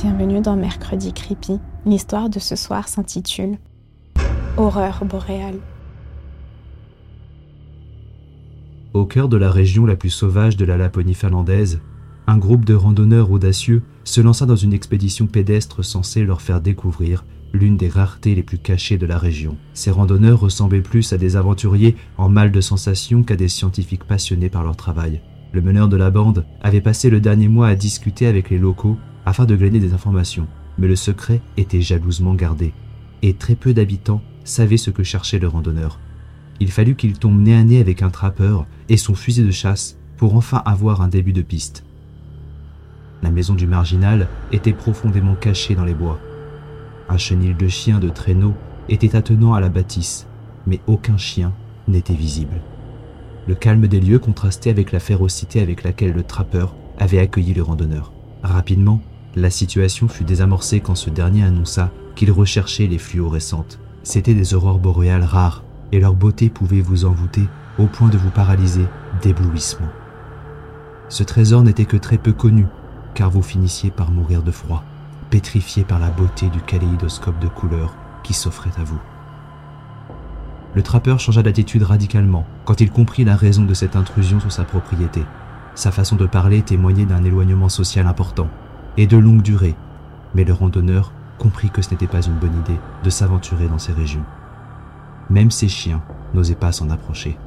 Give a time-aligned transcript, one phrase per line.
[0.00, 1.58] Bienvenue dans Mercredi Creepy.
[1.84, 3.58] L'histoire de ce soir s'intitule
[4.56, 5.58] Horreur boréale.
[8.94, 11.80] Au cœur de la région la plus sauvage de la Laponie finlandaise,
[12.28, 17.24] un groupe de randonneurs audacieux se lança dans une expédition pédestre censée leur faire découvrir
[17.52, 19.56] l'une des raretés les plus cachées de la région.
[19.74, 24.48] Ces randonneurs ressemblaient plus à des aventuriers en mal de sensations qu'à des scientifiques passionnés
[24.48, 25.22] par leur travail.
[25.50, 28.96] Le meneur de la bande avait passé le dernier mois à discuter avec les locaux
[29.28, 30.46] afin de glaner des informations,
[30.78, 32.72] mais le secret était jalousement gardé,
[33.20, 36.00] et très peu d'habitants savaient ce que cherchait le randonneur.
[36.60, 39.98] Il fallut qu'il tombe nez à nez avec un trappeur et son fusil de chasse
[40.16, 41.84] pour enfin avoir un début de piste.
[43.22, 46.18] La maison du marginal était profondément cachée dans les bois.
[47.10, 48.54] Un chenil de chiens de traîneau
[48.88, 50.26] était attenant à la bâtisse,
[50.66, 51.52] mais aucun chien
[51.86, 52.62] n'était visible.
[53.46, 57.62] Le calme des lieux contrastait avec la férocité avec laquelle le trappeur avait accueilli le
[57.62, 58.14] randonneur.
[58.42, 59.02] Rapidement,
[59.36, 63.78] la situation fut désamorcée quand ce dernier annonça qu'il recherchait les fluorescentes.
[64.02, 65.62] C'étaient des aurores boréales rares,
[65.92, 67.46] et leur beauté pouvait vous envoûter
[67.78, 68.84] au point de vous paralyser
[69.22, 69.88] d'éblouissement.
[71.08, 72.66] Ce trésor n'était que très peu connu,
[73.14, 74.84] car vous finissiez par mourir de froid,
[75.30, 79.00] pétrifié par la beauté du kaléidoscope de couleurs qui s'offrait à vous.
[80.74, 84.64] Le trappeur changea d'attitude radicalement quand il comprit la raison de cette intrusion sur sa
[84.64, 85.22] propriété.
[85.74, 88.48] Sa façon de parler témoignait d'un éloignement social important,
[88.96, 89.74] et de longue durée,
[90.34, 93.92] mais le randonneur comprit que ce n'était pas une bonne idée de s'aventurer dans ces
[93.92, 94.24] régions.
[95.30, 96.02] Même ses chiens
[96.34, 97.38] n'osaient pas s'en approcher.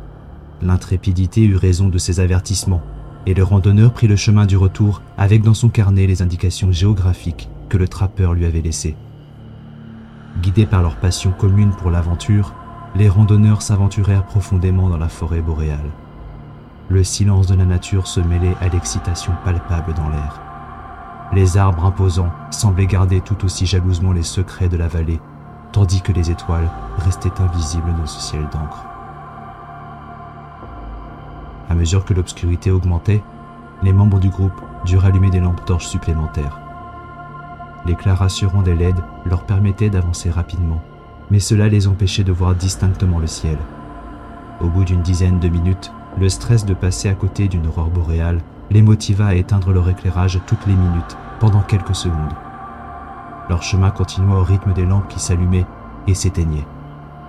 [0.61, 2.83] L'intrépidité eut raison de ses avertissements,
[3.25, 7.50] et le randonneur prit le chemin du retour avec dans son carnet les indications géographiques
[7.70, 8.95] que le trappeur lui avait laissées.
[10.42, 12.53] Guidés par leur passion commune pour l'aventure,
[12.95, 15.92] les randonneurs s'aventurèrent profondément dans la forêt boréale.
[16.89, 20.42] Le silence de la nature se mêlait à l'excitation palpable dans l'air.
[21.34, 25.22] Les arbres imposants semblaient garder tout aussi jalousement les secrets de la vallée,
[25.72, 28.86] tandis que les étoiles restaient invisibles dans ce ciel d'encre.
[31.70, 33.23] À mesure que l'obscurité augmentait,
[33.82, 36.60] les membres du groupe durent allumer des lampes torches supplémentaires.
[37.86, 40.82] L'éclat rassurant des LED leur permettait d'avancer rapidement,
[41.32, 43.58] mais cela les empêchait de voir distinctement le ciel.
[44.60, 48.42] Au bout d'une dizaine de minutes, le stress de passer à côté d'une aurore boréale
[48.70, 52.36] les motiva à éteindre leur éclairage toutes les minutes, pendant quelques secondes.
[53.50, 55.66] Leur chemin continua au rythme des lampes qui s'allumaient
[56.06, 56.68] et s'éteignaient.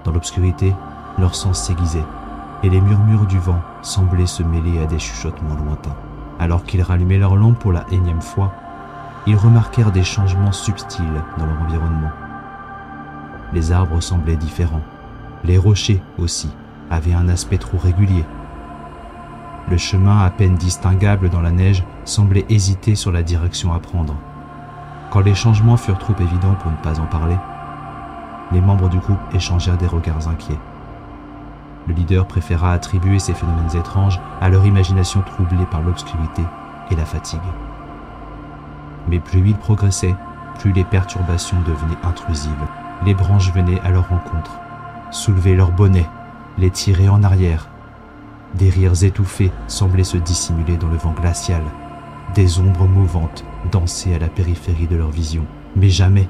[0.05, 0.75] Dans l'obscurité,
[1.19, 2.05] leur sens s'aiguisait,
[2.63, 5.97] et les murmures du vent semblaient se mêler à des chuchotements lointains.
[6.39, 8.53] Alors qu'ils rallumaient leurs lampes pour la énième fois,
[9.27, 12.11] ils remarquèrent des changements subtils dans leur environnement.
[13.55, 14.83] Les arbres semblaient différents,
[15.43, 16.51] les rochers aussi
[16.91, 18.27] avaient un aspect trop régulier
[19.71, 24.17] le chemin à peine distinguable dans la neige semblait hésiter sur la direction à prendre.
[25.11, 27.37] Quand les changements furent trop évidents pour ne pas en parler,
[28.51, 30.59] les membres du groupe échangèrent des regards inquiets.
[31.87, 36.43] Le leader préféra attribuer ces phénomènes étranges à leur imagination troublée par l'obscurité
[36.91, 37.41] et la fatigue.
[39.09, 40.15] Mais plus ils progressaient,
[40.59, 42.53] plus les perturbations devenaient intrusives.
[43.05, 44.53] Les branches venaient à leur rencontre,
[45.11, 46.09] soulever leurs bonnets,
[46.59, 47.69] les tirer en arrière,
[48.55, 51.63] des rires étouffés semblaient se dissimuler dans le vent glacial.
[52.35, 55.45] Des ombres mouvantes dansaient à la périphérie de leur vision,
[55.77, 56.29] mais jamais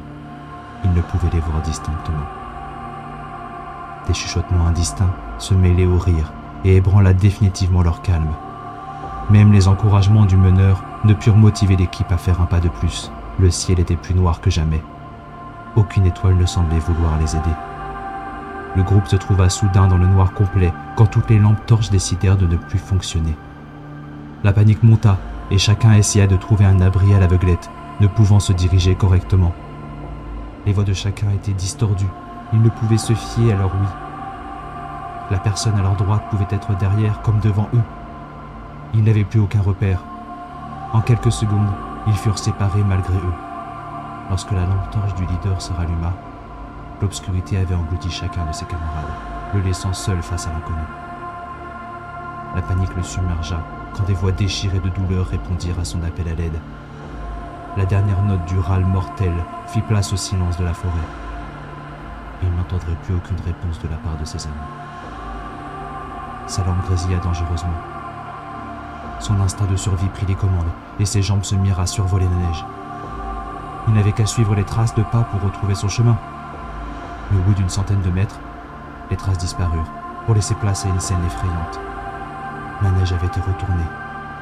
[0.84, 2.26] ils ne pouvaient les voir distinctement.
[4.06, 6.32] Des chuchotements indistincts se mêlaient aux rires
[6.64, 8.32] et ébranla définitivement leur calme.
[9.30, 13.10] Même les encouragements du meneur ne purent motiver l'équipe à faire un pas de plus.
[13.38, 14.82] Le ciel était plus noir que jamais.
[15.76, 17.54] Aucune étoile ne semblait vouloir les aider.
[18.74, 22.38] Le groupe se trouva soudain dans le noir complet quand toutes les lampes torches décidèrent
[22.38, 23.36] de ne plus fonctionner.
[24.44, 25.18] La panique monta
[25.50, 29.52] et chacun essaya de trouver un abri à l'aveuglette, ne pouvant se diriger correctement.
[30.64, 32.06] Les voix de chacun étaient distordues,
[32.52, 33.88] ils ne pouvaient se fier à leur oui.
[35.30, 37.82] La personne à leur droite pouvait être derrière comme devant eux.
[38.94, 40.02] Ils n'avaient plus aucun repère.
[40.92, 41.70] En quelques secondes,
[42.06, 43.34] ils furent séparés malgré eux.
[44.30, 46.12] Lorsque la lampe torche du leader se ralluma,
[47.02, 49.10] L'obscurité avait englouti chacun de ses camarades,
[49.54, 50.78] le laissant seul face à l'inconnu.
[52.54, 53.60] La panique le submergea
[53.92, 56.60] quand des voix déchirées de douleur répondirent à son appel à l'aide.
[57.76, 59.32] La dernière note du râle mortel
[59.66, 60.92] fit place au silence de la forêt.
[62.44, 64.54] Il n'entendrait plus aucune réponse de la part de ses amis.
[66.46, 67.70] Sa langue grésilla dangereusement.
[69.18, 70.70] Son instinct de survie prit les commandes
[71.00, 72.64] et ses jambes se mirent à survoler la neige.
[73.88, 76.16] Il n'avait qu'à suivre les traces de pas pour retrouver son chemin
[77.36, 78.40] au bout d'une centaine de mètres,
[79.10, 79.90] les traces disparurent
[80.26, 81.80] pour laisser place à une scène effrayante.
[82.82, 83.82] La neige avait été retournée,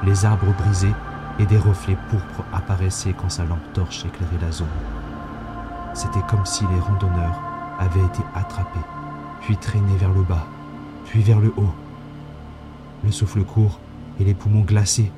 [0.04, 0.94] les arbres brisés
[1.38, 4.66] et des reflets pourpres apparaissaient quand sa lampe torche éclairait la zone.
[5.94, 7.40] C'était comme si les randonneurs
[7.78, 8.78] avaient été attrapés,
[9.40, 10.46] puis traînés vers le bas,
[11.06, 11.74] puis vers le haut.
[13.04, 13.80] Le souffle court
[14.20, 15.10] et les poumons glacés.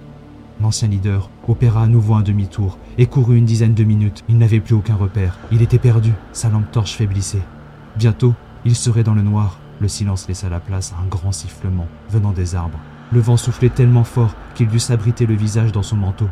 [0.61, 4.23] L'ancien leader opéra à nouveau un demi-tour et courut une dizaine de minutes.
[4.29, 5.39] Il n'avait plus aucun repère.
[5.51, 6.13] Il était perdu.
[6.33, 7.43] Sa lampe torche faiblissait.
[7.97, 8.35] Bientôt,
[8.65, 9.59] il serait dans le noir.
[9.81, 12.79] Le silence laissa la place à un grand sifflement venant des arbres.
[13.11, 16.29] Le vent soufflait tellement fort qu'il dut s'abriter le visage dans son manteau.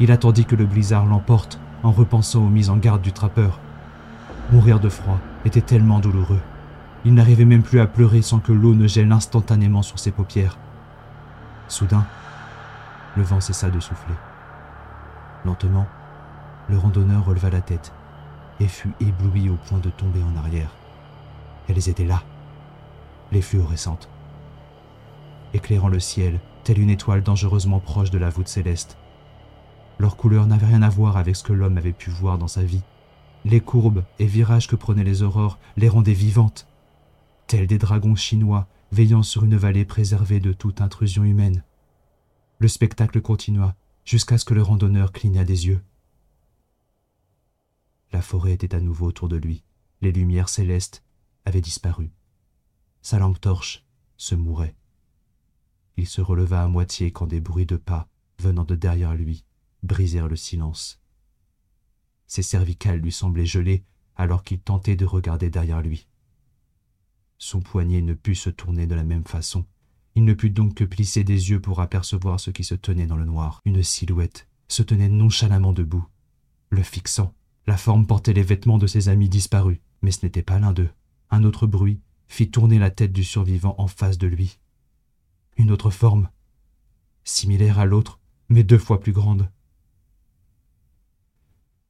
[0.00, 3.58] Il attendit que le blizzard l'emporte en repensant aux mises en garde du trappeur.
[4.52, 6.40] Mourir de froid était tellement douloureux.
[7.04, 10.58] Il n'arrivait même plus à pleurer sans que l'eau ne gèle instantanément sur ses paupières.
[11.66, 12.04] Soudain,
[13.16, 14.14] le vent cessa de souffler.
[15.44, 15.86] Lentement,
[16.68, 17.92] le randonneur releva la tête
[18.60, 20.74] et fut ébloui au point de tomber en arrière.
[21.68, 22.22] Elles étaient là,
[23.32, 24.08] les fluorescentes,
[25.54, 28.98] éclairant le ciel, telle une étoile dangereusement proche de la voûte céleste.
[29.98, 32.62] Leur couleur n'avait rien à voir avec ce que l'homme avait pu voir dans sa
[32.62, 32.82] vie.
[33.44, 36.66] Les courbes et virages que prenaient les aurores les rendaient vivantes,
[37.46, 41.62] tels des dragons chinois veillant sur une vallée préservée de toute intrusion humaine.
[42.58, 45.82] Le spectacle continua jusqu'à ce que le randonneur cligna des yeux.
[48.12, 49.64] La forêt était à nouveau autour de lui,
[50.00, 51.04] les lumières célestes
[51.44, 52.10] avaient disparu.
[53.02, 53.84] Sa lampe torche
[54.16, 54.74] se mourait.
[55.96, 58.08] Il se releva à moitié quand des bruits de pas
[58.38, 59.44] venant de derrière lui
[59.82, 61.00] brisèrent le silence.
[62.26, 63.84] Ses cervicales lui semblaient gelées
[64.16, 66.08] alors qu'il tentait de regarder derrière lui.
[67.38, 69.64] Son poignet ne put se tourner de la même façon.
[70.14, 73.16] Il ne put donc que plisser des yeux pour apercevoir ce qui se tenait dans
[73.16, 73.60] le noir.
[73.64, 76.06] Une silhouette se tenait nonchalamment debout,
[76.70, 77.32] le fixant.
[77.68, 80.88] La forme portait les vêtements de ses amis disparus, mais ce n'était pas l'un d'eux.
[81.28, 84.58] Un autre bruit fit tourner la tête du survivant en face de lui.
[85.58, 86.30] Une autre forme,
[87.24, 89.50] similaire à l'autre, mais deux fois plus grande.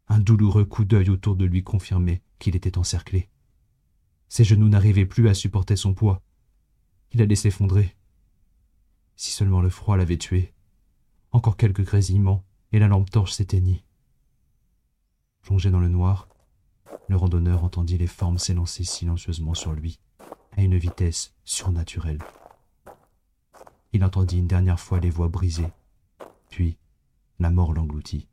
[0.08, 3.28] Un douloureux coup d'œil autour de lui confirmait qu'il était encerclé.
[4.28, 6.24] Ses genoux n'arrivaient plus à supporter son poids.
[7.12, 7.94] Il allait s'effondrer.
[9.14, 10.52] Si seulement le froid l'avait tué.
[11.30, 13.84] Encore quelques grésillements, et la lampe torche s'éteignit.
[15.48, 16.28] Plongé dans le noir,
[17.08, 19.98] le randonneur entendit les formes s'élancer silencieusement sur lui,
[20.54, 22.18] à une vitesse surnaturelle.
[23.94, 25.72] Il entendit une dernière fois les voix brisées,
[26.50, 26.76] puis
[27.38, 28.27] la mort l'engloutit.